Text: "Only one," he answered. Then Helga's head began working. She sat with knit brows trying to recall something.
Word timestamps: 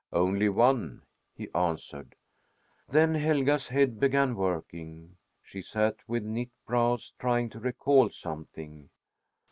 "Only 0.13 0.49
one," 0.49 1.03
he 1.35 1.47
answered. 1.53 2.15
Then 2.89 3.13
Helga's 3.13 3.67
head 3.67 3.99
began 3.99 4.33
working. 4.33 5.17
She 5.43 5.61
sat 5.61 5.97
with 6.09 6.23
knit 6.23 6.49
brows 6.65 7.13
trying 7.19 7.51
to 7.51 7.59
recall 7.59 8.09
something. 8.09 8.89